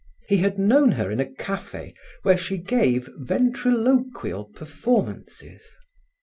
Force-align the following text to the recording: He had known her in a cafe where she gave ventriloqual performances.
He 0.27 0.37
had 0.37 0.57
known 0.57 0.93
her 0.93 1.11
in 1.11 1.19
a 1.19 1.29
cafe 1.31 1.93
where 2.23 2.35
she 2.35 2.57
gave 2.57 3.07
ventriloqual 3.19 4.45
performances. 4.55 5.77